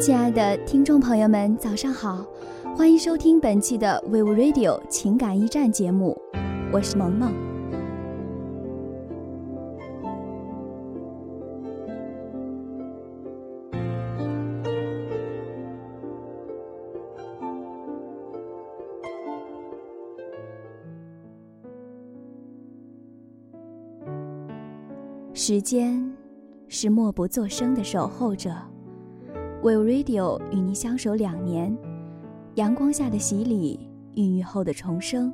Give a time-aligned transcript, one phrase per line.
[0.00, 2.24] 亲爱的听众朋友们，早上好，
[2.76, 6.16] 欢迎收听本期的 Vivo Radio 情感驿站节目，
[6.72, 7.32] 我是萌萌。
[25.34, 26.16] 时间
[26.68, 28.52] 是默不作声的守候者。
[29.60, 31.76] Will Radio 与您相守两年，
[32.54, 35.32] 阳光下的洗礼，孕育后的重生，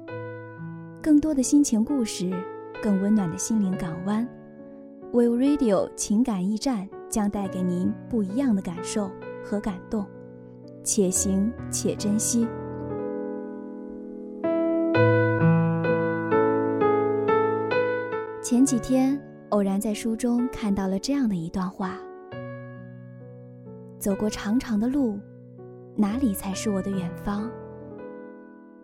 [1.02, 2.32] 更多的心情故事，
[2.82, 4.26] 更温暖的心灵港湾。
[5.12, 9.10] Will Radio 情感驿站将带给您不一样的感受
[9.44, 10.06] 和感动，
[10.82, 12.48] 且行且珍惜。
[18.42, 19.20] 前几天
[19.50, 21.98] 偶然在书中看到了这样的一段话。
[24.04, 25.18] 走过长长的路，
[25.96, 27.50] 哪里才是我的远方？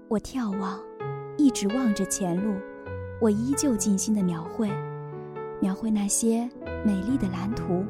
[0.08, 0.80] 我眺望，
[1.36, 2.54] 一直望着前路，
[3.20, 4.70] 我依旧尽心的描绘，
[5.60, 6.48] 描绘那些
[6.86, 7.84] 美丽的蓝图，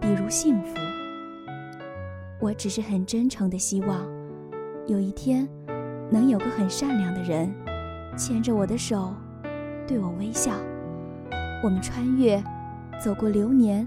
[0.00, 0.76] 比如幸福。
[2.40, 4.06] 我只是很真诚的希望，
[4.86, 5.48] 有一天，
[6.12, 7.52] 能有个很善良的人，
[8.16, 9.12] 牵着我的手，
[9.84, 10.52] 对我微笑。
[11.64, 12.40] 我们穿越，
[13.04, 13.84] 走过流年，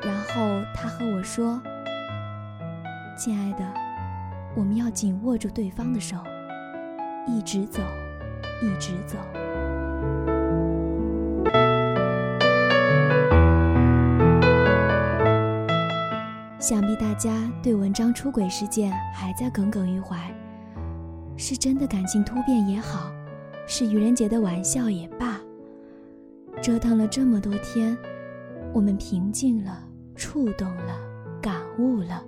[0.00, 1.60] 然后他和我说。
[3.18, 3.64] 亲爱的，
[4.54, 6.16] 我们要紧握住对方的手，
[7.26, 7.82] 一直走，
[8.62, 9.18] 一直走。
[16.60, 20.32] 想必大家对文章出轨事件还在耿耿于怀，
[21.36, 23.10] 是真的感情突变也好，
[23.66, 25.40] 是愚人节的玩笑也罢，
[26.62, 27.98] 折腾了这么多天，
[28.72, 29.76] 我们平静了，
[30.14, 30.96] 触动了，
[31.42, 32.22] 感悟了。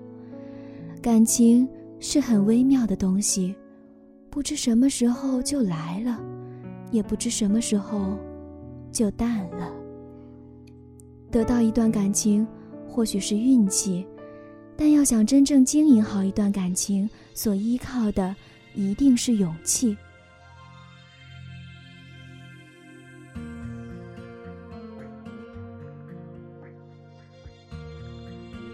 [1.03, 1.67] 感情
[1.99, 3.55] 是很微妙的东西，
[4.29, 6.21] 不知什么时候就来了，
[6.91, 8.19] 也不知什么时候
[8.93, 9.73] 就淡了。
[11.31, 12.47] 得到一段感情
[12.87, 14.07] 或许是运气，
[14.77, 18.37] 但要想真正经营好一段感情，所依靠的
[18.75, 19.97] 一定是勇气。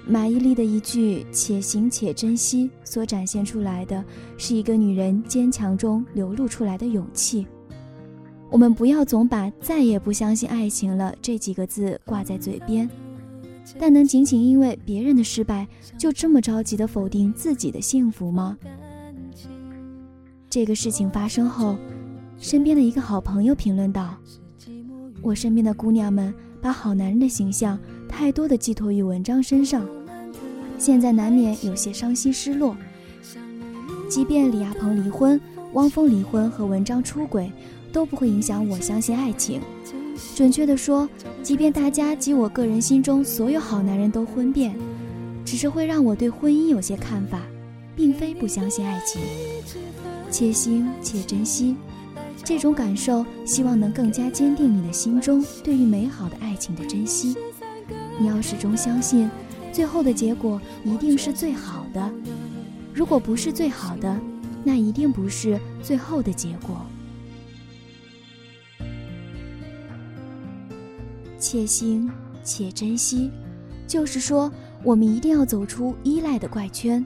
[0.08, 4.04] 马伊琍的一句“且行且珍惜”所展现出来的
[4.38, 7.44] 是一个女人坚强中流露出来的勇气。
[8.48, 12.88] 我们不要总把“再也不相信爱情了”这几个字挂在嘴边，
[13.80, 15.66] 但能仅仅因为别人的失败
[15.98, 18.56] 就这么着急的否定自己的幸福吗？
[20.48, 21.76] 这个事情发生后，
[22.38, 24.16] 身边的一个好朋友评论道
[25.20, 27.76] ：“我身边的姑娘们把好男人的形象。”
[28.08, 29.86] 太多的寄托于文章身上，
[30.78, 32.76] 现在难免有些伤心失落。
[34.08, 35.40] 即便李亚鹏离婚、
[35.72, 37.50] 汪峰离婚和文章出轨，
[37.92, 39.60] 都不会影响我相信爱情。
[40.34, 41.08] 准确的说，
[41.42, 44.74] 即便大家及我个人心中所有好男人都婚变，
[45.44, 47.42] 只是会让我对婚姻有些看法，
[47.94, 49.20] 并非不相信爱情。
[50.30, 51.76] 且行且珍惜，
[52.44, 57.36] 这种感受希望能更加坚定你的心中对于美好的爱情的珍惜。
[58.18, 59.30] 你要始终相信，
[59.72, 62.10] 最后的结果一定是最好的。
[62.94, 64.18] 如果不是最好的，
[64.64, 66.84] 那一定不是最后的结果。
[71.38, 72.10] 且行
[72.42, 73.30] 且珍惜，
[73.86, 74.50] 就是说，
[74.82, 77.04] 我们一定要走出依赖的怪圈，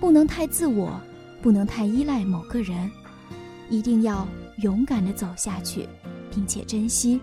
[0.00, 0.98] 不能太自我，
[1.42, 2.90] 不能太依赖某个人，
[3.68, 4.26] 一定要
[4.62, 5.86] 勇敢的走下去，
[6.34, 7.20] 并且珍惜。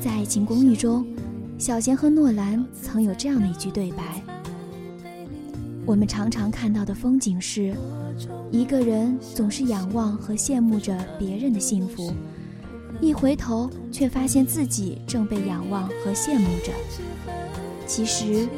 [0.00, 1.06] 在《爱情公寓》中，
[1.58, 4.22] 小贤和诺兰曾有这样的一句对白
[5.84, 7.74] ：“我们常常看到的风景是，
[8.50, 12.12] 一个人总是仰望和羡慕着别人的幸福，
[13.00, 16.72] 一回头却发现自己正被仰望和羡慕着。
[17.86, 18.48] 其实，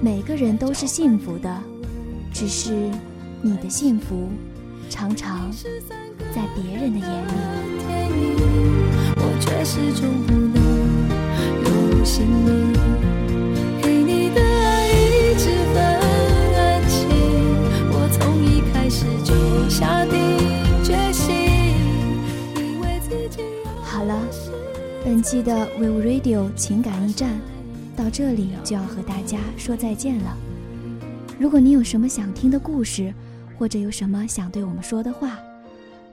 [0.00, 1.62] 每个人都是幸福的，
[2.32, 2.90] 只是
[3.40, 4.28] 你的幸福
[4.90, 5.50] 常常
[6.34, 8.72] 在别人的眼里。”
[9.42, 10.62] 却始终不能。
[12.04, 12.76] 心里
[13.80, 15.76] 给你的爱一直很
[16.58, 17.08] 安静，
[17.92, 19.32] 我从一开始就
[19.70, 20.18] 下定
[20.82, 21.32] 决心，
[22.56, 23.44] 因为自己。
[23.84, 24.20] 好了，
[25.04, 27.40] 本期的 Will Radio 情感驿站
[27.96, 30.36] 到这里就要和大家说再见了。
[31.38, 33.14] 如果你有什么想听的故事，
[33.56, 35.38] 或者有什么想对我们说的话，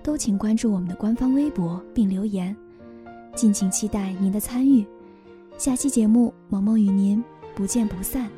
[0.04, 2.56] 都请关注我们的官方微博并留言，
[3.36, 4.86] 敬请期待您的参与。
[5.58, 7.24] 下期节目，萌萌与您
[7.56, 8.30] 不见不散。